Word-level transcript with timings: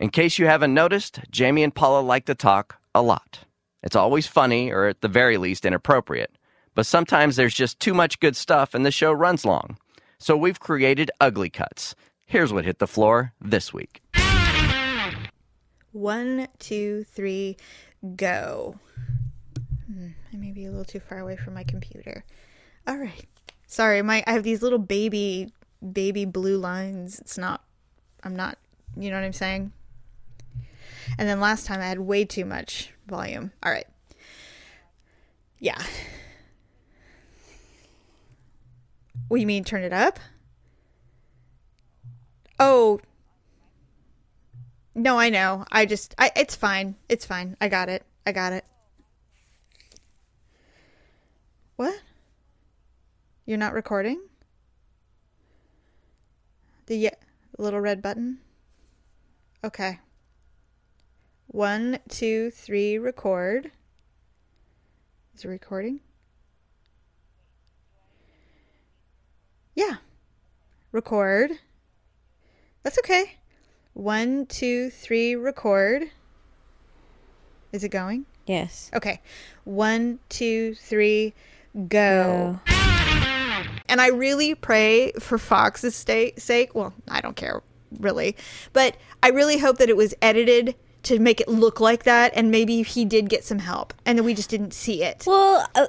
In 0.00 0.08
case 0.08 0.38
you 0.38 0.46
haven't 0.46 0.72
noticed, 0.72 1.20
Jamie 1.30 1.62
and 1.62 1.74
Paula 1.74 2.00
like 2.00 2.24
to 2.24 2.34
talk 2.34 2.80
a 2.94 3.02
lot. 3.02 3.40
It's 3.82 3.94
always 3.94 4.26
funny, 4.26 4.72
or 4.72 4.86
at 4.86 5.02
the 5.02 5.08
very 5.08 5.36
least, 5.36 5.66
inappropriate. 5.66 6.38
But 6.74 6.86
sometimes 6.86 7.36
there's 7.36 7.52
just 7.52 7.78
too 7.80 7.92
much 7.92 8.18
good 8.18 8.34
stuff 8.34 8.72
and 8.72 8.86
the 8.86 8.90
show 8.90 9.12
runs 9.12 9.44
long. 9.44 9.76
So 10.18 10.38
we've 10.38 10.58
created 10.58 11.10
Ugly 11.20 11.50
Cuts. 11.50 11.94
Here's 12.24 12.50
what 12.50 12.64
hit 12.64 12.78
the 12.78 12.86
floor 12.86 13.34
this 13.42 13.74
week. 13.74 14.00
One, 15.92 16.48
two, 16.58 17.04
three, 17.04 17.58
go. 18.16 18.78
Hmm, 19.86 20.08
I 20.32 20.36
may 20.36 20.52
be 20.52 20.64
a 20.64 20.70
little 20.70 20.86
too 20.86 21.00
far 21.00 21.18
away 21.18 21.36
from 21.36 21.52
my 21.52 21.64
computer. 21.64 22.24
All 22.86 22.96
right. 22.96 23.26
Sorry, 23.66 24.00
my 24.00 24.24
I 24.26 24.32
have 24.32 24.44
these 24.44 24.62
little 24.62 24.78
baby 24.78 25.52
baby 25.92 26.24
blue 26.24 26.56
lines. 26.56 27.18
It's 27.18 27.36
not 27.36 27.64
I'm 28.24 28.34
not 28.34 28.56
you 28.96 29.10
know 29.10 29.16
what 29.16 29.26
I'm 29.26 29.34
saying? 29.34 29.72
And 31.20 31.28
then 31.28 31.38
last 31.38 31.66
time 31.66 31.80
I 31.80 31.86
had 31.86 31.98
way 31.98 32.24
too 32.24 32.46
much 32.46 32.94
volume. 33.06 33.52
All 33.62 33.70
right. 33.70 33.86
Yeah. 35.58 35.80
What 39.28 39.36
do 39.36 39.40
you 39.42 39.46
mean 39.46 39.62
turn 39.62 39.82
it 39.82 39.92
up? 39.92 40.18
Oh. 42.58 43.00
No, 44.94 45.18
I 45.18 45.28
know. 45.28 45.66
I 45.70 45.84
just 45.84 46.14
I 46.16 46.32
it's 46.34 46.56
fine. 46.56 46.96
It's 47.10 47.26
fine. 47.26 47.54
I 47.60 47.68
got 47.68 47.90
it. 47.90 48.02
I 48.26 48.32
got 48.32 48.54
it. 48.54 48.64
What? 51.76 52.00
You're 53.44 53.58
not 53.58 53.74
recording? 53.74 54.22
The 56.86 56.96
ye- 56.96 57.10
little 57.58 57.80
red 57.80 58.00
button? 58.00 58.38
Okay. 59.62 59.98
One, 61.52 61.98
two, 62.08 62.52
three, 62.52 62.96
record. 62.96 63.72
Is 65.34 65.44
it 65.44 65.48
recording? 65.48 65.98
Yeah. 69.74 69.96
Record. 70.92 71.50
That's 72.84 73.00
okay. 73.00 73.38
One, 73.94 74.46
two, 74.46 74.90
three, 74.90 75.34
record. 75.34 76.04
Is 77.72 77.82
it 77.82 77.88
going? 77.88 78.26
Yes. 78.46 78.88
Okay. 78.94 79.20
One, 79.64 80.20
two, 80.28 80.76
three, 80.76 81.34
go. 81.88 82.60
And 83.88 84.00
I 84.00 84.10
really 84.10 84.54
pray 84.54 85.10
for 85.18 85.36
Fox's 85.36 85.96
sake. 85.96 86.74
Well, 86.76 86.94
I 87.08 87.20
don't 87.20 87.34
care 87.34 87.60
really, 87.98 88.36
but 88.72 88.96
I 89.20 89.30
really 89.30 89.58
hope 89.58 89.78
that 89.78 89.88
it 89.88 89.96
was 89.96 90.14
edited 90.22 90.76
to 91.02 91.18
make 91.18 91.40
it 91.40 91.48
look 91.48 91.80
like 91.80 92.04
that, 92.04 92.32
and 92.34 92.50
maybe 92.50 92.82
he 92.82 93.04
did 93.04 93.28
get 93.28 93.44
some 93.44 93.60
help, 93.60 93.94
and 94.04 94.22
we 94.24 94.34
just 94.34 94.50
didn't 94.50 94.74
see 94.74 95.02
it. 95.02 95.24
Well, 95.26 95.66
uh, 95.74 95.86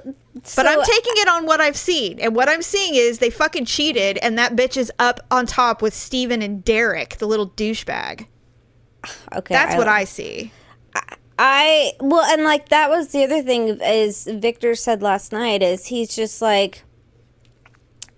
but 0.56 0.66
I'm 0.66 0.82
taking 0.82 1.12
it 1.16 1.28
on 1.28 1.46
what 1.46 1.60
I've 1.60 1.76
seen, 1.76 2.18
and 2.18 2.34
what 2.34 2.48
I'm 2.48 2.62
seeing 2.62 2.94
is 2.94 3.18
they 3.18 3.30
fucking 3.30 3.66
cheated, 3.66 4.18
and 4.18 4.38
that 4.38 4.56
bitch 4.56 4.76
is 4.76 4.90
up 4.98 5.20
on 5.30 5.46
top 5.46 5.82
with 5.82 5.94
Steven 5.94 6.40
and 6.40 6.64
Derek, 6.64 7.18
the 7.18 7.26
little 7.26 7.50
douchebag. 7.50 8.26
okay. 9.34 9.54
That's 9.54 9.76
what 9.76 9.88
I 9.88 10.04
see. 10.04 10.52
I 11.38 11.92
well, 12.00 12.22
and 12.32 12.44
like 12.44 12.68
that 12.68 12.88
was 12.88 13.08
the 13.08 13.24
other 13.24 13.42
thing 13.42 13.80
is 13.82 14.28
Victor 14.30 14.74
said 14.74 15.02
last 15.02 15.32
night 15.32 15.62
is 15.62 15.86
he's 15.86 16.14
just 16.14 16.40
like, 16.40 16.84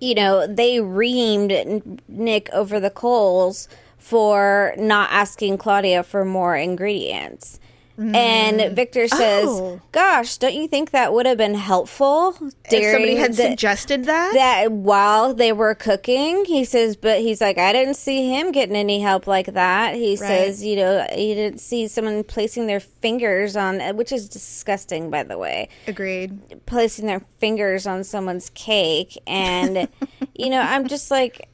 you 0.00 0.14
know, 0.14 0.46
they 0.46 0.76
reamed 0.76 2.00
Nick 2.08 2.50
over 2.52 2.80
the 2.80 2.90
coals 2.90 3.68
for 4.05 4.74
not 4.77 5.10
asking 5.10 5.56
Claudia 5.56 6.02
for 6.02 6.27
more 6.27 6.55
ingredients. 6.55 7.58
And 7.97 8.58
mm. 8.58 8.72
Victor 8.74 9.06
says, 9.06 9.46
Oh. 9.46 9.80
"Gosh, 9.92 10.36
don't 10.38 10.52
you 10.52 10.66
think 10.66 10.91
that 10.91 11.12
would 11.12 11.27
have 11.27 11.38
been 11.38 11.55
helpful?" 11.55 12.34
If 12.64 12.92
somebody 12.92 13.14
had 13.14 13.34
the- 13.34 13.50
suggested 13.50 14.06
that, 14.06 14.34
that 14.34 14.73
while 14.73 15.33
they 15.33 15.52
were 15.52 15.77
cooking, 15.77 16.45
he 16.45 16.64
says, 16.64 16.96
but 16.96 17.20
he's 17.20 17.40
like, 17.40 17.56
I 17.56 17.73
didn't 17.73 17.95
see 17.95 18.34
him 18.34 18.51
getting 18.51 18.74
any 18.74 19.01
help 19.01 19.28
like 19.28 19.46
that. 19.46 19.95
He 19.95 20.17
says, 20.17 20.64
you 20.64 20.74
know, 20.74 21.07
he 21.12 21.34
didn't 21.34 21.61
see 21.61 21.86
someone 21.86 22.24
placing 22.24 22.67
their 22.67 22.80
fingers 22.80 23.57
on, 23.57 23.80
which 23.96 24.11
is 24.11 24.28
disgusting, 24.28 25.08
by 25.08 25.23
the 25.23 25.39
way, 25.39 25.68
agreed. 25.86 26.67
placing 26.67 27.07
their 27.07 27.23
fingers 27.39 27.86
on 27.86 28.02
someone's 28.02 28.51
cake. 28.51 29.17
And, 29.28 29.89
you 30.34 30.51
know, 30.51 30.61
I'm 30.61 30.89
just 30.89 31.12
like, 31.12 31.46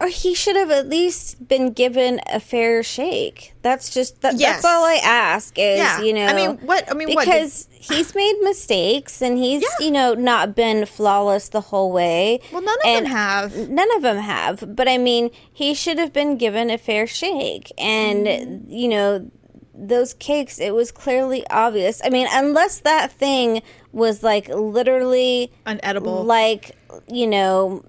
or 0.00 0.08
he 0.08 0.34
should 0.34 0.56
have 0.56 0.70
at 0.70 0.88
least 0.88 1.48
been 1.48 1.72
given 1.72 2.20
a 2.30 2.38
fair 2.40 2.82
shake. 2.82 3.54
That's 3.62 3.88
just, 3.92 4.20
that, 4.20 4.34
Yes. 4.38 4.56
that's 4.56 4.64
all 4.66 4.84
I 4.84 5.00
ask 5.02 5.58
is, 5.58 5.78
Yeah. 5.78 6.00
you 6.02 6.12
know, 6.12 6.26
I 6.26 6.32
mean, 6.34 6.58
what- 6.66 6.90
I 6.90 6.94
mean, 6.94 7.08
did- 7.08 7.18
because 7.18 7.66
he's 7.70 8.14
made 8.14 8.34
mistakes 8.42 9.22
and 9.22 9.38
he's, 9.38 9.62
Yeah. 9.62 9.68
you 9.86 9.90
know, 9.90 10.14
not 10.14 10.54
been 10.54 10.84
flawless 10.86 11.48
the 11.48 11.60
whole 11.62 11.90
way. 11.92 12.40
Well, 12.52 12.62
none 12.62 12.76
of 12.76 12.82
them 12.82 13.04
have. 13.06 13.68
None 13.70 13.96
of 13.96 14.02
them 14.02 14.18
have. 14.18 14.76
But 14.76 14.88
I 14.88 14.98
mean, 14.98 15.30
he 15.52 15.72
should 15.74 15.98
have 15.98 16.12
been 16.12 16.36
given 16.36 16.68
a 16.70 16.78
fair 16.78 17.06
shake. 17.06 17.72
And, 17.78 18.26
Mm-hmm. 18.26 18.70
you 18.70 18.88
know, 18.88 19.30
those 19.78 20.14
cakes, 20.14 20.58
it 20.58 20.74
was 20.74 20.90
clearly 20.90 21.46
obvious. 21.50 22.00
I 22.04 22.08
mean, 22.10 22.26
unless 22.30 22.80
that 22.80 23.12
thing 23.12 23.62
was 23.92 24.22
like 24.22 24.48
literally 24.48 25.52
Unedible. 25.66 26.24
like, 26.24 26.76
you 27.08 27.26
know, 27.26 27.82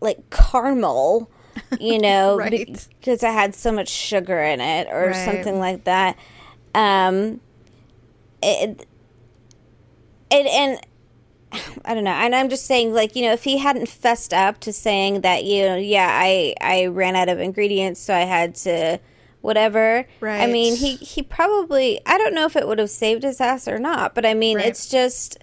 like 0.00 0.28
caramel, 0.30 1.30
you 1.78 1.98
know, 2.00 2.36
Right. 2.36 2.86
because 3.00 3.22
it 3.22 3.26
had 3.32 3.54
so 3.54 3.72
much 3.72 3.88
sugar 3.88 4.40
in 4.42 4.60
it 4.60 4.88
or 4.90 5.06
Right. 5.08 5.14
something 5.16 5.58
like 5.58 5.84
that. 5.84 6.16
Um, 6.74 7.40
it, 8.42 8.86
it, 10.30 10.46
and 10.46 10.80
I 11.84 11.94
don't 11.94 12.04
know. 12.04 12.10
And 12.10 12.34
I'm 12.34 12.48
just 12.48 12.66
saying, 12.66 12.92
like, 12.92 13.16
you 13.16 13.22
know, 13.22 13.32
if 13.32 13.44
he 13.44 13.58
hadn't 13.58 13.88
fessed 13.88 14.34
up 14.34 14.58
to 14.60 14.72
saying 14.72 15.22
that, 15.22 15.44
you 15.44 15.62
know, 15.64 15.76
yeah, 15.76 16.08
I, 16.10 16.54
I 16.60 16.86
ran 16.86 17.16
out 17.16 17.28
of 17.28 17.40
ingredients, 17.40 18.00
so 18.00 18.12
I 18.14 18.20
had 18.20 18.54
to 18.56 18.98
whatever. 19.40 20.06
Right. 20.20 20.42
I 20.42 20.46
mean, 20.48 20.76
he, 20.76 20.96
he 20.96 21.22
probably, 21.22 22.00
I 22.04 22.18
don't 22.18 22.34
know 22.34 22.44
if 22.46 22.56
it 22.56 22.66
would 22.66 22.78
have 22.80 22.90
saved 22.90 23.22
his 23.22 23.40
ass 23.40 23.68
or 23.68 23.78
not, 23.78 24.14
but 24.14 24.26
I 24.26 24.34
mean, 24.34 24.56
Right. 24.58 24.66
it's 24.66 24.88
just, 24.88 25.38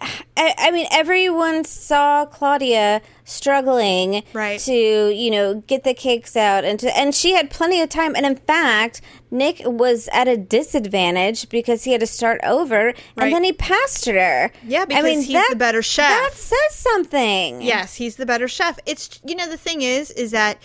I, 0.00 0.54
I 0.56 0.70
mean, 0.70 0.86
everyone 0.90 1.64
saw 1.64 2.24
Claudia 2.26 3.02
struggling 3.24 4.22
Right. 4.32 4.58
to, 4.60 5.10
you 5.10 5.30
know, 5.30 5.56
get 5.66 5.84
the 5.84 5.94
cakes 5.94 6.36
out, 6.36 6.64
and 6.64 6.78
to, 6.80 6.96
and 6.96 7.14
she 7.14 7.32
had 7.34 7.50
plenty 7.50 7.80
of 7.80 7.88
time. 7.88 8.14
And 8.16 8.24
in 8.24 8.36
fact, 8.36 9.00
Nick 9.30 9.60
was 9.64 10.08
at 10.12 10.28
a 10.28 10.36
disadvantage 10.36 11.48
because 11.48 11.84
he 11.84 11.92
had 11.92 12.00
to 12.00 12.06
start 12.06 12.40
over, 12.44 12.86
Right. 12.86 12.94
and 13.18 13.32
then 13.34 13.44
he 13.44 13.52
passed 13.52 14.06
her. 14.06 14.50
Yeah, 14.66 14.84
because 14.84 15.26
he's 15.26 15.48
the 15.48 15.56
better 15.56 15.82
chef. 15.82 16.08
That 16.08 16.30
says 16.34 16.74
something. 16.74 17.60
Yes, 17.62 17.96
he's 17.96 18.16
the 18.16 18.26
better 18.26 18.48
chef. 18.48 18.78
It's 18.86 19.20
you 19.24 19.34
know 19.34 19.48
the 19.48 19.56
thing 19.58 19.82
is 19.82 20.10
is 20.12 20.30
that 20.30 20.58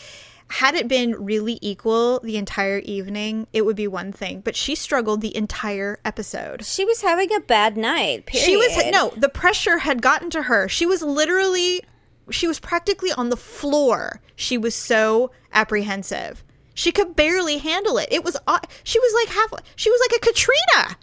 had 0.50 0.76
it 0.76 0.88
been 0.88 1.12
really 1.12 1.58
equal 1.62 2.20
the 2.20 2.38
entire 2.38 2.80
evening, 2.80 3.48
it 3.52 3.66
would 3.66 3.76
be 3.76 3.88
one 3.88 4.12
thing. 4.12 4.42
But 4.42 4.56
she 4.56 4.76
struggled 4.76 5.22
the 5.22 5.36
entire 5.36 6.00
episode. 6.06 6.64
She 6.66 6.86
was 6.86 7.02
having 7.02 7.34
a 7.34 7.40
bad 7.40 7.78
night. 7.78 8.26
Period. 8.26 8.46
She 8.46 8.56
was 8.56 8.86
no, 8.92 9.12
the 9.18 9.30
pressure 9.30 9.80
had 9.80 10.02
gotten 10.02 10.30
to 10.32 10.44
her. 10.44 10.68
She 10.70 10.86
was 10.86 11.02
literally 11.02 11.84
she 12.30 12.48
was 12.48 12.60
practically 12.60 13.12
on 13.12 13.30
the 13.30 13.38
floor. 13.38 14.22
She 14.36 14.58
was 14.58 14.76
so 14.76 15.32
apprehensive. 15.54 16.44
She 16.74 16.92
could 16.92 17.16
barely 17.16 17.58
handle 17.58 17.98
it. 17.98 18.10
It 18.12 18.24
was 18.24 18.38
she 18.84 19.00
was 19.00 19.14
like 19.14 19.36
half 19.36 19.54
she 19.76 19.90
was 19.90 20.02
like 20.02 20.18
a 20.18 20.26
Katrina 20.26 20.98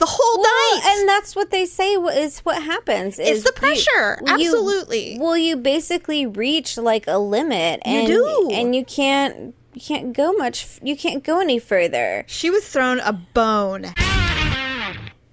the 0.00 0.06
whole 0.08 0.40
Well, 0.42 0.74
night. 0.80 0.82
and 0.98 1.08
that's 1.08 1.36
what 1.36 1.50
they 1.50 1.64
say 1.66 1.92
is 1.94 2.40
what 2.40 2.60
happens. 2.62 3.18
It's 3.18 3.30
is 3.30 3.44
the 3.44 3.52
pressure. 3.52 4.18
you- 4.26 4.34
Absolutely. 4.34 5.18
well, 5.20 5.36
you 5.36 5.56
basically 5.56 6.26
reach 6.26 6.76
like 6.76 7.06
a 7.06 7.18
limit, 7.18 7.80
and 7.84 8.06
do. 8.08 8.48
and 8.52 8.74
you 8.74 8.84
can't 8.84 9.54
you 9.74 9.80
can't 9.80 10.12
go 10.12 10.32
much. 10.32 10.66
You 10.82 10.96
can't 10.96 11.22
go 11.22 11.38
any 11.40 11.58
further. 11.60 12.24
she 12.26 12.50
was 12.50 12.66
thrown 12.66 12.98
a 13.00 13.12
bone. 13.12 13.84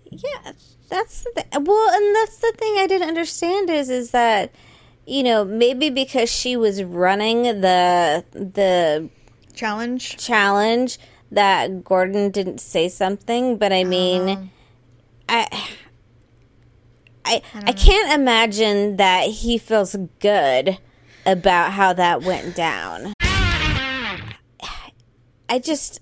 Yeah, 0.09 0.51
that's 0.89 1.23
the 1.23 1.31
thing. 1.35 1.63
Well, 1.63 1.89
and 1.89 2.15
that's 2.15 2.37
the 2.37 2.53
thing 2.57 2.75
I 2.77 2.87
didn't 2.87 3.07
understand 3.07 3.69
is 3.69 3.89
is 3.89 4.11
that 4.11 4.51
you 5.05 5.23
know 5.23 5.43
maybe 5.45 5.89
because 5.89 6.29
she 6.31 6.55
was 6.55 6.83
running 6.83 7.43
the 7.61 8.23
the 8.31 9.09
Challenge. 9.53 10.17
challenge 10.17 10.99
that 11.31 11.83
Gordon 11.83 12.29
didn't 12.31 12.59
say 12.61 12.87
something, 12.89 13.57
but 13.57 13.73
I 13.73 13.83
mean, 13.83 14.29
uh-huh. 14.29 14.41
I. 15.29 15.69
I, 17.29 17.41
I 17.55 17.73
can't 17.73 18.17
imagine 18.17 18.95
that 18.95 19.27
he 19.27 19.57
feels 19.57 19.97
good 20.21 20.77
about 21.25 21.73
how 21.73 21.91
that 21.91 22.21
went 22.21 22.55
down. 22.55 23.13
I 25.49 25.59
just 25.59 25.99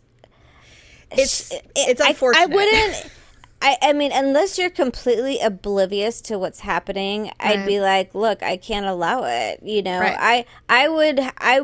It's 1.12 1.51
it's 1.75 2.01
unfortunate. 2.01 2.44
I, 2.44 2.45
wouldn't. 2.45 3.12
I, 3.62 3.77
I 3.81 3.94
mean, 3.94 4.12
unless 4.13 4.57
you're 4.60 4.69
completely 4.69 5.39
oblivious 5.39 6.22
to 6.22 6.38
what's 6.38 6.60
happening, 6.60 7.31
I'd 7.39 7.66
be 7.66 7.80
like, 7.80 8.13
"Look, 8.13 8.44
I 8.44 8.57
can't 8.57 8.86
allow 8.86 9.24
it." 9.24 9.62
You 9.63 9.81
know, 9.81 10.00
Right. 10.00 10.18
I 10.19 10.45
I 10.69 10.89
would 10.89 11.19
I 11.39 11.63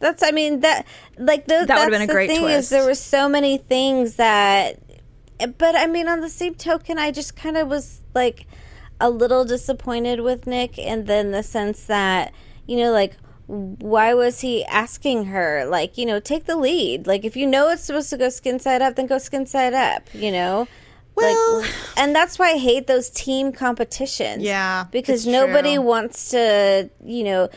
That's 0.00 0.22
I 0.22 0.30
mean 0.30 0.60
that 0.60 0.86
like 1.18 1.46
the, 1.46 1.64
That 1.66 1.78
would've 1.78 1.90
been 1.90 2.02
a 2.02 2.12
great 2.12 2.30
thing 2.30 2.40
twist. 2.40 2.58
is 2.58 2.68
there 2.68 2.84
were 2.84 2.94
so 2.94 3.28
many 3.28 3.58
things 3.58 4.16
that 4.16 4.78
but 5.46 5.74
I 5.76 5.86
mean 5.86 6.08
on 6.08 6.20
the 6.20 6.28
same 6.28 6.54
token 6.54 6.98
I 6.98 7.10
just 7.10 7.36
kind 7.36 7.56
of 7.56 7.68
was 7.68 8.00
like 8.14 8.46
a 9.00 9.08
little 9.10 9.44
disappointed 9.44 10.20
with 10.20 10.46
Nick 10.46 10.78
and 10.78 11.06
then 11.06 11.30
the 11.32 11.42
sense 11.42 11.84
that 11.84 12.32
you 12.66 12.76
know 12.76 12.92
like 12.92 13.16
why 13.46 14.14
was 14.14 14.40
he 14.40 14.64
asking 14.66 15.24
her 15.26 15.64
like 15.66 15.98
you 15.98 16.06
know 16.06 16.20
take 16.20 16.44
the 16.46 16.56
lead 16.56 17.06
like 17.06 17.24
if 17.24 17.36
you 17.36 17.46
know 17.46 17.68
it's 17.70 17.82
supposed 17.82 18.10
to 18.10 18.16
go 18.16 18.28
skin 18.28 18.60
side 18.60 18.80
up 18.82 18.94
then 18.96 19.06
go 19.06 19.18
skin 19.18 19.44
side 19.46 19.74
up 19.74 20.08
you 20.14 20.30
know 20.30 20.68
Well- 21.16 21.60
like, 21.60 21.70
and 21.96 22.14
that's 22.14 22.38
why 22.38 22.52
I 22.52 22.58
hate 22.58 22.86
those 22.86 23.10
team 23.10 23.52
competitions. 23.52 24.42
Yeah, 24.44 24.84
because 24.92 25.26
nobody 25.26 25.74
true. 25.74 25.82
wants 25.82 26.30
to, 26.30 26.88
you 27.04 27.24
know, 27.24 27.48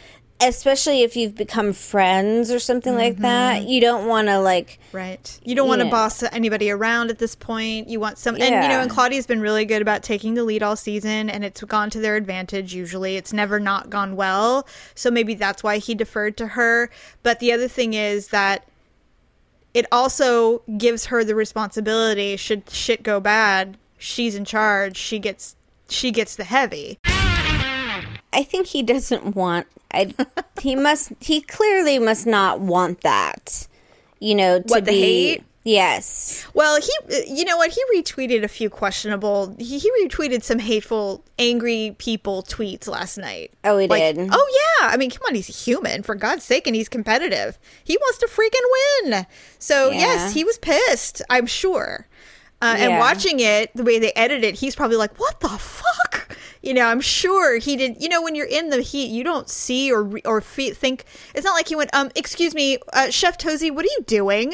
especially 0.48 1.02
if 1.04 1.16
you've 1.16 1.36
become 1.36 1.74
friends 1.74 2.52
or 2.52 2.60
something 2.60 2.96
like 2.96 3.14
Mm-hmm. 3.14 3.22
that. 3.24 3.64
You 3.68 3.82
don't 3.82 4.08
want 4.08 4.28
to 4.28 4.40
like, 4.40 4.80
Right. 4.92 5.40
You 5.44 5.56
don't 5.56 5.68
want 5.68 5.82
to 5.82 5.90
boss 5.90 6.22
anybody 6.24 6.70
around 6.70 7.10
at 7.10 7.18
this 7.20 7.36
point. 7.36 7.90
You 7.90 8.00
want 8.00 8.18
some, 8.18 8.36
and 8.36 8.44
you 8.44 8.50
know, 8.70 8.80
and 8.82 8.90
Claudia's 8.90 9.26
been 9.28 9.42
really 9.42 9.66
good 9.66 9.82
about 9.82 10.04
taking 10.04 10.34
the 10.36 10.44
lead 10.44 10.62
all 10.64 10.76
season, 10.76 11.30
and 11.30 11.44
it's 11.44 11.62
gone 11.64 11.90
to 11.92 12.00
their 12.00 12.16
advantage. 12.16 12.74
Usually, 12.74 13.18
it's 13.18 13.34
never 13.34 13.60
not 13.60 13.90
gone 13.90 14.16
well. 14.16 14.68
So 14.96 15.10
maybe 15.12 15.34
that's 15.34 15.64
why 15.64 15.78
he 15.80 15.96
deferred 15.96 16.38
to 16.38 16.48
her. 16.48 16.90
But 17.24 17.40
the 17.40 17.52
other 17.52 17.68
thing 17.68 17.94
is 17.94 18.28
that 18.30 18.68
it 19.74 19.86
also 19.92 20.62
gives 20.78 21.08
her 21.08 21.24
the 21.24 21.34
responsibility. 21.36 22.36
Should 22.38 22.70
shit 22.70 23.02
go 23.02 23.20
bad, 23.20 23.78
she's 23.98 24.36
in 24.36 24.46
charge. 24.46 24.98
She 24.98 25.18
gets 25.20 25.56
she 25.90 26.12
gets 26.12 26.36
the 26.36 26.44
heavy. 26.44 27.00
I 28.36 28.44
think 28.44 28.68
he 28.68 28.82
doesn't 28.84 29.36
want. 29.36 29.68
I 29.94 30.14
he 30.62 30.76
must. 30.76 31.12
He 31.20 31.42
clearly 31.42 32.00
must 32.00 32.26
not 32.26 32.60
want 32.60 33.02
that. 33.02 33.68
You 34.20 34.36
know, 34.36 34.60
to 34.62 34.66
What, 34.68 34.86
the 34.86 34.92
be. 34.92 35.00
hate? 35.02 35.44
Yes. 35.66 36.46
Well, 36.54 36.78
he, 36.82 36.92
you 37.34 37.46
know 37.46 37.56
what? 37.56 37.72
He 37.72 37.82
retweeted 37.96 38.44
a 38.44 38.50
few 38.50 38.70
questionable. 38.70 39.56
He, 39.58 39.80
he 39.80 39.90
retweeted 40.04 40.44
some 40.44 40.60
hateful, 40.60 41.24
angry 41.40 41.96
people 42.00 42.44
tweets 42.44 42.86
last 42.88 43.18
night. 43.18 43.52
Oh, 43.64 43.78
he 43.78 43.88
Like, 43.88 44.16
did. 44.16 44.30
Oh 44.32 44.60
yeah. 44.82 44.88
I 44.90 44.98
mean, 44.98 45.10
come 45.10 45.22
on, 45.28 45.36
he's 45.36 45.66
human 45.66 46.04
for 46.04 46.16
God's 46.16 46.44
sake, 46.44 46.68
and 46.68 46.76
he's 46.76 46.90
competitive. 46.90 47.58
He 47.84 47.96
wants 47.98 48.18
to 48.20 48.28
freaking 48.28 49.10
win. 49.12 49.26
So 49.60 49.90
Yeah. 49.92 50.00
yes, 50.00 50.34
he 50.34 50.44
was 50.44 50.58
pissed. 50.58 51.22
I'm 51.30 51.46
sure. 51.46 52.08
Uh, 52.62 52.76
And 52.78 52.98
watching 53.00 53.40
it, 53.42 53.72
the 53.76 53.84
way 53.84 54.00
they 54.00 54.12
edited 54.16 54.44
it, 54.46 54.56
he's 54.56 54.76
probably 54.76 54.96
like, 54.98 55.18
"What 55.18 55.40
the 55.42 55.50
fuck?" 55.50 56.13
You 56.64 56.74
know, 56.74 56.86
I'm 56.88 57.02
sure 57.02 57.58
he 57.60 57.76
did. 57.76 58.02
You 58.02 58.10
know, 58.10 58.22
when 58.22 58.34
you're 58.36 58.48
in 58.48 58.70
the 58.70 58.82
heat, 58.82 59.12
you 59.12 59.24
don't 59.24 59.50
see 59.50 59.92
or 59.92 60.20
or 60.26 60.42
fe- 60.42 60.72
think. 60.72 61.04
It's 61.36 61.46
not 61.46 61.54
like 61.54 61.68
he 61.68 61.76
went, 61.76 61.90
"Um, 61.94 62.10
excuse 62.16 62.56
me, 62.56 62.78
uh, 62.94 63.10
Chef 63.10 63.38
Tosi, 63.38 63.70
what 63.70 63.84
are 63.86 63.90
you 63.90 64.04
doing?" 64.08 64.54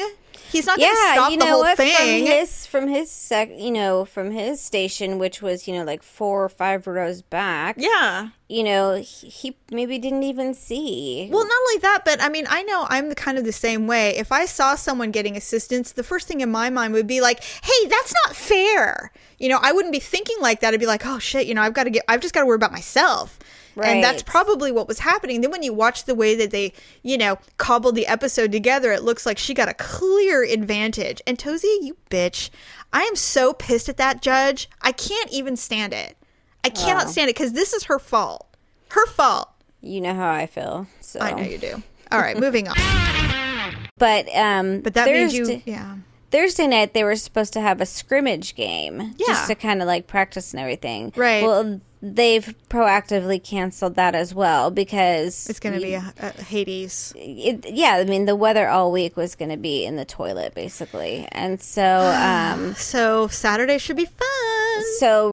He's 0.50 0.66
not 0.66 0.78
going 0.78 0.90
to 0.90 0.96
yeah, 0.96 1.12
stop 1.12 1.30
you 1.30 1.38
the 1.38 1.44
know 1.44 1.50
whole 1.52 1.60
what? 1.60 1.76
thing. 1.76 2.26
From 2.26 2.32
his 2.36 2.66
from 2.66 2.88
his 2.88 3.10
sec, 3.10 3.50
you 3.54 3.70
know, 3.70 4.04
from 4.04 4.32
his 4.32 4.60
station, 4.60 5.18
which 5.20 5.40
was 5.40 5.68
you 5.68 5.74
know 5.74 5.84
like 5.84 6.02
four 6.02 6.44
or 6.44 6.48
five 6.48 6.88
rows 6.88 7.22
back. 7.22 7.76
yeah. 7.78 8.30
You 8.50 8.64
know, 8.64 8.96
he, 8.96 9.56
maybe 9.70 9.96
didn't 10.00 10.24
even 10.24 10.54
see. 10.54 11.28
Well, 11.30 11.44
not 11.44 11.56
only 11.68 11.78
that, 11.82 12.04
but 12.04 12.20
I 12.20 12.28
mean, 12.28 12.46
I 12.50 12.64
know 12.64 12.84
I'm 12.88 13.08
the 13.08 13.14
kind 13.14 13.38
of 13.38 13.44
the 13.44 13.52
same 13.52 13.86
way. 13.86 14.16
If 14.16 14.32
I 14.32 14.44
saw 14.44 14.74
someone 14.74 15.12
getting 15.12 15.36
assistance, 15.36 15.92
the 15.92 16.02
first 16.02 16.26
thing 16.26 16.40
in 16.40 16.50
my 16.50 16.68
mind 16.68 16.92
would 16.94 17.06
be 17.06 17.20
like, 17.20 17.44
"Hey, 17.44 17.86
that's 17.86 18.12
not 18.26 18.34
fair." 18.34 19.12
You 19.38 19.50
know, 19.50 19.60
I 19.62 19.70
wouldn't 19.70 19.92
be 19.92 20.00
thinking 20.00 20.34
like 20.40 20.58
that. 20.60 20.74
I'd 20.74 20.80
be 20.80 20.86
like, 20.86 21.06
"Oh 21.06 21.20
shit," 21.20 21.46
you 21.46 21.54
know, 21.54 21.62
I've 21.62 21.74
got 21.74 21.84
to 21.84 21.90
get 21.90 22.02
I've 22.08 22.18
just 22.18 22.34
got 22.34 22.40
to 22.40 22.46
worry 22.46 22.56
about 22.56 22.72
myself. 22.72 23.38
Right. 23.76 23.90
And 23.90 24.02
that's 24.02 24.24
probably 24.24 24.72
what 24.72 24.88
was 24.88 24.98
happening. 24.98 25.42
Then 25.42 25.52
when 25.52 25.62
you 25.62 25.72
watch 25.72 26.06
the 26.06 26.16
way 26.16 26.34
that 26.34 26.50
they, 26.50 26.72
you 27.04 27.16
know, 27.16 27.38
cobbled 27.56 27.94
the 27.94 28.08
episode 28.08 28.50
together, 28.50 28.90
it 28.90 29.04
looks 29.04 29.24
like 29.24 29.38
she 29.38 29.54
got 29.54 29.68
a 29.68 29.74
clear 29.74 30.42
advantage. 30.42 31.22
And 31.24 31.38
Tosi, 31.38 31.76
you 31.82 31.96
bitch. 32.10 32.50
I 32.92 33.02
am 33.02 33.14
so 33.14 33.52
pissed 33.52 33.88
at 33.88 33.96
that 33.98 34.22
judge. 34.22 34.68
I 34.82 34.90
can't 34.90 35.30
even 35.30 35.56
stand 35.56 35.92
it. 35.92 36.16
I 36.64 36.68
cannot 36.70 37.08
stand 37.10 37.30
it 37.30 37.36
because 37.36 37.52
this 37.52 37.72
is 37.72 37.84
her 37.84 37.98
fault. 37.98 38.46
Her 38.90 39.06
fault. 39.06 39.48
you 39.80 40.00
know 40.00 40.14
how 40.14 40.30
I 40.30 40.46
feel. 40.46 40.86
So 41.00 41.20
I 41.20 41.32
know 41.32 41.42
you 41.42 41.58
do. 41.58 41.82
All 42.12 42.20
right, 42.20 42.38
moving 42.38 42.68
on. 42.68 42.76
But 43.98 44.34
um, 44.34 44.80
But 44.80 44.94
that 44.94 45.06
means 45.06 45.36
Thursday, 45.36 45.62
you, 45.66 45.72
yeah. 45.74 45.96
Thursday 46.30 46.66
night 46.66 46.94
they 46.94 47.04
were 47.04 47.16
supposed 47.16 47.52
to 47.52 47.60
have 47.60 47.80
a 47.82 47.86
scrimmage 47.86 48.54
game 48.54 49.00
Yeah. 49.18 49.26
just 49.26 49.46
to 49.48 49.54
kind 49.54 49.82
of 49.82 49.86
like 49.86 50.06
practice 50.06 50.54
and 50.54 50.60
everything. 50.60 51.12
Right. 51.14 51.42
Well, 51.42 51.80
they've 52.00 52.54
proactively 52.70 53.42
canceled 53.44 53.96
that 53.96 54.14
as 54.14 54.34
well 54.34 54.70
because 54.70 55.50
It's 55.50 55.60
going 55.60 55.74
to 55.74 55.82
be 55.82 55.92
a, 55.94 56.14
a 56.18 56.30
Hades. 56.42 57.12
it, 57.14 57.66
yeah, 57.70 57.96
I 57.96 58.04
mean 58.04 58.24
the 58.24 58.36
weather 58.36 58.68
all 58.68 58.90
week 58.90 59.18
was 59.18 59.34
going 59.34 59.50
to 59.50 59.58
be 59.58 59.84
in 59.84 59.96
the 59.96 60.06
toilet 60.06 60.54
basically, 60.54 61.28
and 61.30 61.60
so 61.60 61.84
um, 62.16 62.74
So 62.74 63.28
Saturday 63.28 63.76
should 63.76 63.96
be 63.98 64.06
fun. 64.06 64.84
so 64.98 65.30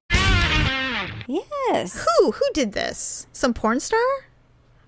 yes, 1.28 2.04
Who 2.18 2.32
who 2.32 2.44
did 2.52 2.72
this? 2.72 3.26
Some 3.32 3.54
porn 3.54 3.80
star? 3.80 4.00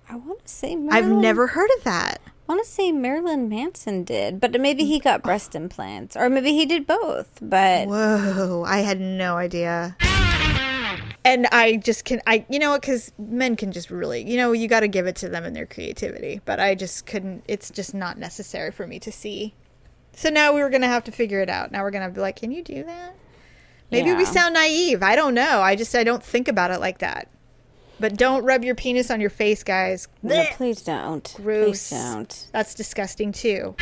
I 0.09 0.15
want 0.15 0.45
to 0.45 0.51
say 0.51 0.77
I've 0.89 1.07
never 1.07 1.47
heard 1.47 1.69
of 1.77 1.85
that. 1.85 2.19
I 2.25 2.53
want 2.53 2.65
to 2.65 2.69
say 2.69 2.91
Marilyn 2.91 3.47
Manson 3.47 4.03
did, 4.03 4.41
but 4.41 4.59
maybe 4.59 4.83
he 4.83 4.99
mm. 4.99 5.03
got 5.03 5.23
breast 5.23 5.55
implants, 5.55 6.17
or 6.17 6.29
maybe 6.29 6.51
he 6.51 6.65
did 6.65 6.85
both. 6.85 7.39
But 7.41 7.87
Whoa, 7.87 8.65
I 8.67 8.79
had 8.79 8.99
no 8.99 9.37
idea. 9.37 9.95
And 11.23 11.45
I 11.51 11.77
just 11.77 12.03
can 12.03 12.19
I 12.25 12.45
you 12.49 12.59
know 12.59 12.71
what 12.71 12.81
cuz 12.81 13.11
men 13.17 13.55
can 13.55 13.71
just 13.71 13.91
really, 13.91 14.27
you 14.27 14.35
know, 14.35 14.51
you 14.51 14.67
got 14.67 14.81
to 14.81 14.87
give 14.87 15.07
it 15.07 15.15
to 15.17 15.29
them 15.29 15.45
and 15.45 15.55
their 15.55 15.67
creativity, 15.67 16.41
but 16.43 16.59
I 16.59 16.75
just 16.75 17.05
couldn't 17.05 17.43
it's 17.47 17.69
just 17.69 17.93
not 17.93 18.17
necessary 18.17 18.71
for 18.71 18.87
me 18.87 18.99
to 18.99 19.11
see. 19.11 19.53
So 20.13 20.29
now 20.29 20.53
we 20.53 20.61
were 20.61 20.69
going 20.69 20.81
to 20.81 20.87
have 20.87 21.03
to 21.05 21.11
figure 21.11 21.39
it 21.39 21.49
out. 21.49 21.71
Now 21.71 21.83
we're 21.83 21.91
going 21.91 22.07
to 22.07 22.13
be 22.13 22.19
like, 22.19 22.35
"Can 22.37 22.51
you 22.51 22.63
do 22.63 22.83
that?" 22.83 23.15
Maybe 23.91 24.13
we 24.13 24.25
sound 24.25 24.53
naive. 24.53 25.03
I 25.03 25.15
don't 25.15 25.33
know. 25.33 25.61
I 25.61 25.75
just 25.75 25.93
I 25.95 26.03
don't 26.03 26.23
think 26.23 26.47
about 26.47 26.71
it 26.71 26.79
like 26.79 26.99
that. 26.99 27.27
But 27.99 28.17
don't 28.17 28.43
rub 28.43 28.63
your 28.63 28.73
penis 28.73 29.11
on 29.11 29.21
your 29.21 29.29
face, 29.29 29.63
guys. 29.63 30.07
no, 30.23 30.43
please 30.53 30.81
don't, 30.81 31.31
Gross. 31.37 31.65
please 31.67 31.89
don't. 31.91 32.47
That's 32.51 32.73
disgusting 32.73 33.31
too. 33.31 33.75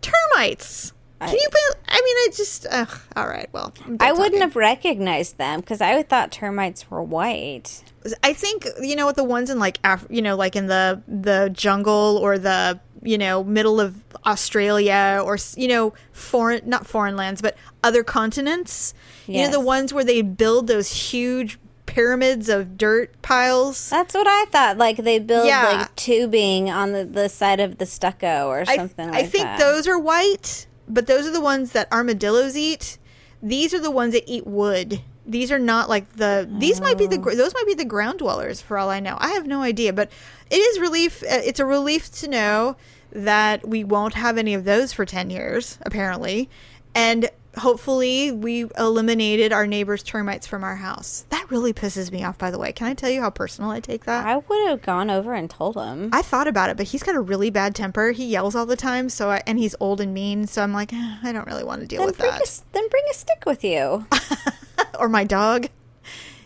Termites. 0.00 0.92
Can 1.20 1.30
I- 1.30 1.32
you? 1.32 1.48
Put, 1.50 1.78
I 1.88 1.94
mean, 2.00 2.16
I 2.16 2.28
just. 2.34 2.66
Ugh, 2.70 3.00
all 3.16 3.26
right. 3.26 3.48
Well, 3.52 3.74
I 3.98 4.12
wouldn't 4.12 4.26
talking. 4.34 4.40
have 4.40 4.54
recognized 4.56 5.36
them 5.36 5.60
because 5.60 5.80
I 5.80 6.00
thought 6.04 6.30
termites 6.30 6.88
were 6.90 7.02
white. 7.02 7.82
I 8.22 8.32
think 8.32 8.66
you 8.80 8.94
know 8.94 9.04
what 9.04 9.16
the 9.16 9.24
ones 9.24 9.50
in 9.50 9.58
like 9.58 9.80
Af- 9.82 10.06
you 10.08 10.22
know 10.22 10.36
like 10.36 10.54
in 10.54 10.68
the 10.68 11.02
the 11.08 11.50
jungle 11.52 12.18
or 12.22 12.38
the 12.38 12.78
you 13.02 13.18
know 13.18 13.42
middle 13.42 13.80
of 13.80 14.07
Australia 14.28 15.20
or 15.24 15.38
you 15.56 15.68
know 15.68 15.94
foreign 16.12 16.60
not 16.68 16.86
foreign 16.86 17.16
lands 17.16 17.40
but 17.42 17.56
other 17.82 18.02
continents. 18.04 18.94
You 19.26 19.42
know 19.44 19.50
the 19.50 19.60
ones 19.60 19.92
where 19.92 20.04
they 20.04 20.22
build 20.22 20.66
those 20.68 20.90
huge 21.12 21.58
pyramids 21.86 22.48
of 22.48 22.76
dirt 22.76 23.20
piles. 23.22 23.90
That's 23.90 24.14
what 24.14 24.26
I 24.26 24.44
thought. 24.50 24.78
Like 24.78 24.98
they 24.98 25.18
build 25.18 25.46
Yeah. 25.46 25.64
like 25.80 25.96
tubing 25.96 26.70
on 26.70 26.92
the, 26.92 27.04
the 27.04 27.28
side 27.28 27.60
of 27.60 27.78
the 27.78 27.86
stucco 27.86 28.46
or 28.48 28.64
something 28.66 29.08
I 29.08 29.22
like 29.22 29.30
think 29.30 29.44
that. 29.44 29.58
those 29.58 29.86
are 29.88 29.98
white, 29.98 30.66
but 30.86 31.06
those 31.06 31.26
are 31.26 31.30
the 31.32 31.40
ones 31.40 31.72
that 31.72 31.90
armadillos 31.92 32.56
eat. 32.56 32.98
These 33.42 33.72
are 33.74 33.80
the 33.80 33.90
ones 33.90 34.12
that 34.14 34.24
eat 34.26 34.46
wood. 34.46 35.00
These 35.26 35.52
are 35.52 35.58
not 35.58 35.88
like 35.90 36.14
the. 36.16 36.48
These 36.50 36.80
might 36.80 36.96
be 36.96 37.06
the. 37.06 37.18
Oh. 37.20 37.34
Those 37.34 37.52
might 37.54 37.66
be 37.66 37.74
the 37.74 37.84
ground 37.84 38.18
dwellers, 38.20 38.62
for 38.62 38.78
all 38.78 38.88
I 38.88 38.98
know. 38.98 39.16
I 39.20 39.28
have 39.32 39.46
no 39.46 39.60
idea, 39.62 39.92
but 39.92 40.10
it 40.50 40.56
is 40.56 40.78
relief. 40.80 41.22
uh, 41.22 41.26
It's 41.44 41.60
a 41.60 41.66
relief 41.66 42.10
to 42.20 42.28
know 42.28 42.76
that 43.12 43.66
we 43.66 43.84
won't 43.84 44.14
have 44.14 44.38
any 44.38 44.54
of 44.54 44.64
those 44.64 44.92
for 44.92 45.04
ten 45.04 45.30
years, 45.30 45.78
apparently, 45.82 46.48
and 46.94 47.30
hopefully 47.56 48.30
we 48.30 48.66
eliminated 48.78 49.52
our 49.52 49.66
neighbor's 49.66 50.02
termites 50.02 50.46
from 50.46 50.62
our 50.62 50.76
house. 50.76 51.24
That 51.30 51.50
really 51.50 51.72
pisses 51.72 52.12
me 52.12 52.22
off. 52.22 52.38
By 52.38 52.50
the 52.50 52.58
way, 52.58 52.72
can 52.72 52.86
I 52.86 52.94
tell 52.94 53.10
you 53.10 53.20
how 53.20 53.30
personal 53.30 53.70
I 53.70 53.80
take 53.80 54.04
that? 54.04 54.26
I 54.26 54.36
would 54.36 54.68
have 54.68 54.82
gone 54.82 55.10
over 55.10 55.32
and 55.34 55.50
told 55.50 55.76
him. 55.76 56.10
I 56.12 56.22
thought 56.22 56.46
about 56.46 56.70
it, 56.70 56.76
but 56.76 56.86
he's 56.86 57.02
got 57.02 57.14
a 57.16 57.20
really 57.20 57.50
bad 57.50 57.74
temper. 57.74 58.12
He 58.12 58.26
yells 58.26 58.54
all 58.54 58.66
the 58.66 58.76
time, 58.76 59.08
so 59.08 59.30
I, 59.30 59.42
and 59.46 59.58
he's 59.58 59.74
old 59.80 60.00
and 60.00 60.14
mean. 60.14 60.46
So 60.46 60.62
I'm 60.62 60.72
like, 60.72 60.92
eh, 60.92 61.16
I 61.22 61.32
don't 61.32 61.46
really 61.46 61.64
want 61.64 61.80
to 61.80 61.86
deal 61.86 62.00
then 62.00 62.06
with 62.08 62.18
that. 62.18 62.40
a, 62.40 62.62
then 62.72 62.88
bring 62.88 63.04
a 63.10 63.14
stick 63.14 63.44
with 63.46 63.64
you. 63.64 64.06
or 64.98 65.08
my 65.08 65.24
dog. 65.24 65.68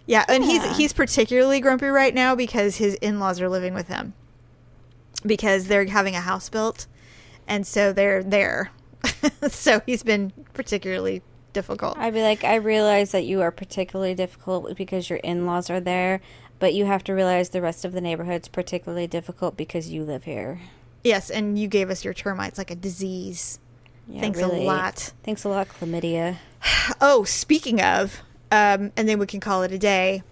Yeah, 0.06 0.24
and 0.28 0.44
Yeah. 0.44 0.50
he's 0.68 0.76
he's 0.76 0.92
particularly 0.92 1.60
grumpy 1.60 1.86
right 1.86 2.14
now 2.14 2.34
because 2.34 2.76
his 2.76 2.94
in-laws 2.94 3.40
are 3.40 3.48
living 3.48 3.72
with 3.74 3.88
him 3.88 4.14
because 5.24 5.66
they're 5.66 5.86
having 5.86 6.14
a 6.14 6.20
house 6.20 6.48
built, 6.48 6.86
and 7.46 7.66
so 7.66 7.92
they're 7.92 8.22
there. 8.22 8.70
so 9.48 9.80
he's 9.86 10.02
been 10.02 10.32
particularly 10.54 11.22
difficult. 11.52 11.98
I'd 11.98 12.14
be 12.14 12.22
like, 12.22 12.44
I 12.44 12.56
realize 12.56 13.12
that 13.12 13.24
you 13.24 13.40
are 13.40 13.50
particularly 13.50 14.14
difficult 14.14 14.76
because 14.76 15.10
your 15.10 15.18
in 15.18 15.46
laws 15.46 15.70
are 15.70 15.80
there, 15.80 16.20
but 16.58 16.74
you 16.74 16.86
have 16.86 17.04
to 17.04 17.12
realize 17.12 17.50
the 17.50 17.62
rest 17.62 17.84
of 17.84 17.92
the 17.92 18.00
neighborhood's 18.00 18.48
particularly 18.48 19.06
difficult 19.06 19.56
because 19.56 19.90
you 19.90 20.04
live 20.04 20.24
here. 20.24 20.60
yes, 21.04 21.30
and 21.30 21.58
you 21.58 21.68
gave 21.68 21.90
us 21.90 22.04
your 22.04 22.14
termites 22.14 22.58
like 22.58 22.70
a 22.70 22.76
disease. 22.76 23.58
Yeah, 24.08 24.20
Thanks 24.20 24.40
a 24.40 24.46
lot. 24.46 25.12
Thanks 25.22 25.44
a 25.44 25.48
lot, 25.48 25.68
chlamydia. 25.68 26.36
Oh, 27.00 27.24
speaking 27.24 27.80
of, 27.80 28.22
um, 28.50 28.92
and 28.96 29.08
then 29.08 29.18
we 29.18 29.26
can 29.26 29.40
call 29.40 29.62
it 29.62 29.72
a 29.72 29.78
day. 29.78 30.22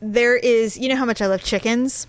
There 0.00 0.36
is, 0.36 0.76
you 0.76 0.88
know 0.88 0.96
how 0.96 1.04
much 1.04 1.20
I 1.20 1.26
love 1.26 1.42
chickens. 1.42 2.06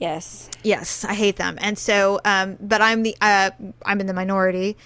Yes. 0.00 0.48
Yes, 0.64 1.04
I 1.04 1.14
hate 1.14 1.36
them. 1.36 1.58
And 1.60 1.78
so, 1.78 2.20
um, 2.24 2.56
but 2.60 2.80
I'm 2.80 3.02
the 3.02 3.14
uh, 3.20 3.50
I'm 3.84 4.00
in 4.00 4.06
the 4.06 4.14
minority. 4.14 4.76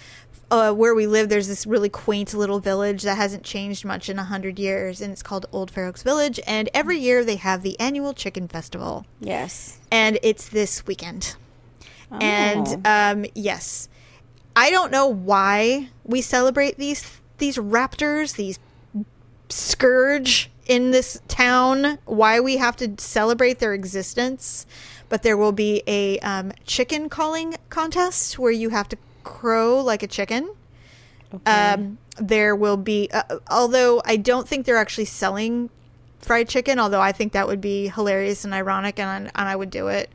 Uh, 0.50 0.73
where 0.73 0.94
we 0.94 1.06
live, 1.06 1.30
there's 1.30 1.49
this 1.49 1.66
really 1.66 1.88
quaint 1.88 2.35
little 2.35 2.61
village 2.61 3.02
that 3.02 3.16
hasn't 3.16 3.42
changed 3.42 3.85
much 3.85 4.09
in 4.11 4.18
a 4.18 4.25
hundred 4.25 4.59
years, 4.59 5.00
and 5.00 5.11
it's 5.12 5.23
called 5.23 5.47
Old 5.52 5.71
Fair 5.71 5.87
Oaks 5.87 6.02
Village. 6.02 6.38
And 6.47 6.68
every 6.75 6.99
year 6.99 7.25
they 7.25 7.37
have 7.37 7.62
the 7.62 7.80
annual 7.80 8.12
chicken 8.12 8.47
festival, 8.47 9.06
Yes. 9.21 9.78
and 9.90 10.18
it's 10.23 10.49
this 10.49 10.87
weekend. 10.87 11.35
Oh. 12.12 12.18
And 12.18 12.87
um, 12.87 13.25
yes, 13.35 13.88
I 14.54 14.71
don't 14.71 14.92
know 14.92 15.06
why 15.09 15.88
we 16.04 16.21
celebrate 16.21 16.76
these 16.76 17.18
these 17.38 17.56
raptors, 17.56 18.37
these 18.37 18.59
scourge 19.49 20.50
in 20.66 20.90
this 20.90 21.21
town. 21.26 21.99
Why 22.04 22.38
we 22.40 22.59
have 22.59 22.76
to 22.76 22.94
celebrate 22.99 23.59
their 23.59 23.75
existence? 23.75 24.66
But 25.14 25.23
there 25.23 25.37
will 25.37 25.52
be 25.52 25.80
a 25.87 26.18
um, 26.18 26.50
chicken 26.66 27.09
calling 27.09 27.54
contest 27.71 28.37
where 28.37 28.50
you 28.50 28.71
have 28.71 28.88
to 28.88 28.97
crow 29.23 29.78
like 29.78 30.02
a 30.02 30.09
chicken. 30.09 30.50
Um, 31.47 31.99
there 32.18 32.56
will 32.56 32.76
be, 32.76 33.09
uh, 33.12 33.38
although 33.49 34.02
I 34.04 34.16
don't 34.16 34.49
think 34.49 34.66
they're 34.66 34.76
actually 34.76 35.04
selling 35.04 35.71
fried 36.18 36.49
chicken, 36.49 36.80
although 36.80 37.00
I 37.00 37.12
think 37.12 37.33
that 37.33 37.47
would 37.47 37.61
be 37.61 37.87
hilarious 37.87 38.44
and 38.44 38.52
ironic, 38.52 38.99
and, 38.99 39.30
and 39.33 39.49
I 39.49 39.54
would 39.54 39.71
do 39.71 39.87
it. 39.87 40.11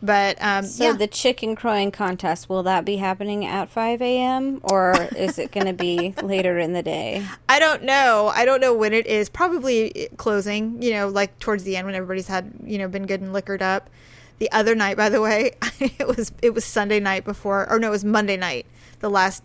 But 0.00 0.36
um, 0.40 0.64
So 0.64 0.84
yeah. 0.84 0.92
the 0.92 1.08
chicken 1.08 1.56
crowing 1.56 1.90
contest 1.90 2.48
will 2.48 2.62
that 2.62 2.84
be 2.84 2.98
happening 2.98 3.44
at 3.44 3.68
5 3.68 4.00
a.m. 4.02 4.60
or 4.62 5.08
is 5.16 5.36
it 5.40 5.50
going 5.50 5.66
to 5.66 5.72
be 5.72 6.14
later 6.22 6.60
in 6.60 6.74
the 6.74 6.82
day? 6.84 7.26
I 7.48 7.58
don't 7.58 7.82
know. 7.82 8.30
I 8.32 8.44
don't 8.44 8.60
know 8.60 8.72
when 8.72 8.92
it 8.92 9.08
is. 9.08 9.28
Probably 9.28 10.10
closing. 10.16 10.80
You 10.80 10.92
know, 10.92 11.08
like 11.08 11.40
towards 11.40 11.64
the 11.64 11.76
end 11.76 11.86
when 11.86 11.96
everybody's 11.96 12.28
had 12.28 12.52
you 12.64 12.78
know 12.78 12.86
been 12.86 13.06
good 13.06 13.20
and 13.20 13.32
liquored 13.32 13.60
up. 13.60 13.90
The 14.38 14.50
other 14.52 14.74
night, 14.74 14.96
by 14.96 15.08
the 15.08 15.20
way, 15.20 15.52
it 15.80 16.06
was 16.06 16.32
it 16.42 16.54
was 16.54 16.64
Sunday 16.64 17.00
night 17.00 17.24
before, 17.24 17.70
or 17.70 17.78
no, 17.78 17.88
it 17.88 17.90
was 17.90 18.04
Monday 18.04 18.36
night, 18.36 18.66
the 19.00 19.10
last 19.10 19.42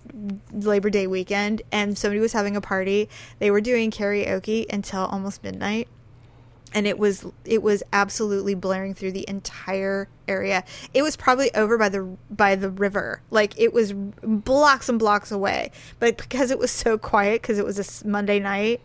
Labor 0.51 0.89
Day 0.89 1.07
weekend, 1.07 1.61
and 1.71 1.97
somebody 1.97 2.19
was 2.19 2.33
having 2.33 2.55
a 2.55 2.61
party. 2.61 3.09
They 3.39 3.51
were 3.51 3.61
doing 3.61 3.91
karaoke 3.91 4.65
until 4.71 5.05
almost 5.05 5.43
midnight, 5.43 5.87
and 6.73 6.87
it 6.87 6.97
was 6.97 7.25
it 7.45 7.61
was 7.61 7.83
absolutely 7.93 8.55
blaring 8.55 8.93
through 8.93 9.11
the 9.11 9.25
entire 9.27 10.07
area. 10.27 10.63
It 10.93 11.01
was 11.01 11.15
probably 11.15 11.53
over 11.53 11.77
by 11.77 11.89
the 11.89 12.17
by 12.29 12.55
the 12.55 12.69
river, 12.69 13.21
like 13.29 13.59
it 13.59 13.73
was 13.73 13.93
blocks 13.93 14.89
and 14.89 14.99
blocks 14.99 15.31
away. 15.31 15.71
But 15.99 16.17
because 16.17 16.51
it 16.51 16.59
was 16.59 16.71
so 16.71 16.97
quiet, 16.97 17.41
because 17.41 17.57
it 17.57 17.65
was 17.65 17.79
a 17.79 18.07
Monday 18.07 18.39
night, 18.39 18.81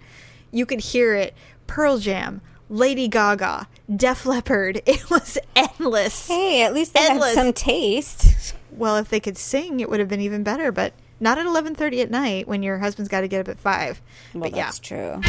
you 0.51 0.67
could 0.67 0.81
hear 0.81 1.15
it. 1.15 1.35
Pearl 1.67 1.99
Jam, 1.99 2.41
Lady 2.69 3.09
Gaga, 3.09 3.69
Def 3.95 4.25
Leppard. 4.27 4.83
It 4.87 5.09
was 5.11 5.39
endless. 5.57 6.29
Hey, 6.29 6.63
at 6.63 6.73
least 6.75 6.95
they 6.95 7.01
Endless. 7.09 7.35
have 7.35 7.45
some 7.45 7.53
taste. 7.53 8.55
Well, 8.71 8.97
if 8.97 9.09
they 9.09 9.21
could 9.21 9.37
sing, 9.39 9.81
it 9.81 9.89
would 9.91 10.01
have 10.01 10.09
been 10.09 10.21
even 10.21 10.43
better. 10.43 10.73
But 10.73 10.93
not 11.21 11.39
at 11.39 11.47
eleven 11.47 11.75
thirty 11.75 12.01
at 12.01 12.11
night 12.11 12.49
when 12.49 12.63
your 12.63 12.79
husband's 12.79 13.09
got 13.09 13.21
to 13.23 13.29
get 13.29 13.41
up 13.41 13.49
at 13.49 13.59
five. 13.59 14.01
Well, 14.33 14.43
but 14.45 14.57
yeah, 14.57 14.65
that's 14.65 14.79
true. 14.81 15.21